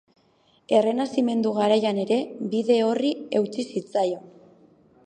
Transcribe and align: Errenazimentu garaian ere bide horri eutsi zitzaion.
Errenazimentu 0.77 1.51
garaian 1.57 2.01
ere 2.05 2.19
bide 2.55 2.79
horri 2.87 3.13
eutsi 3.43 3.69
zitzaion. 3.71 4.27